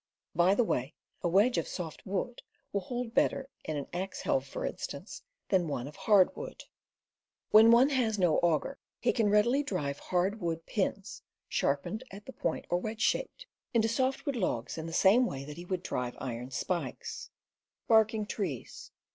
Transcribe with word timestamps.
By 0.33 0.55
the 0.55 0.63
way, 0.63 0.95
a 1.21 1.27
wedge 1.29 1.59
of 1.59 1.67
soft 1.67 2.07
wood 2.07 2.41
will 2.73 2.81
hold 2.81 3.13
better, 3.13 3.49
in 3.63 3.75
an 3.77 3.85
axe 3.93 4.21
helve, 4.23 4.47
for 4.47 4.65
instance, 4.65 5.21
than 5.49 5.67
one 5.67 5.87
of 5.87 5.95
hard 5.95 6.35
wood. 6.35 6.63
AXEMANSHIP 7.51 7.69
267 7.69 7.71
When 7.71 7.71
one 7.71 7.89
has 7.89 8.17
no 8.17 8.37
auger, 8.39 8.79
he 8.99 9.13
can 9.13 9.29
readily 9.29 9.61
drive 9.61 9.99
hard 9.99 10.41
wood 10.41 10.65
pins 10.65 11.21
(sharpened 11.47 12.03
at 12.09 12.25
the 12.25 12.33
point, 12.33 12.65
or 12.71 12.79
wedge 12.79 13.01
shaped) 13.01 13.45
into 13.75 13.87
softwood 13.87 14.35
logs, 14.35 14.75
in 14.79 14.87
the 14.87 14.91
same 14.91 15.27
way 15.27 15.43
that 15.45 15.57
he 15.57 15.65
would 15.65 15.83
drive 15.83 16.17
iron 16.19 16.49
spikes. 16.49 17.29